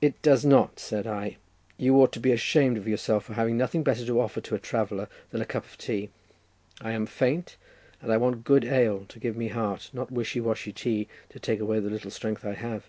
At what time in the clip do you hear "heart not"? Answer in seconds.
9.48-10.10